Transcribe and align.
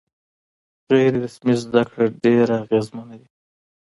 غیر 0.89 1.13
رسمي 1.23 1.55
زده 1.63 1.81
کړه 1.89 2.05
ډېره 2.23 2.55
اغېزمنه 2.63 3.15
وي. 3.19 3.27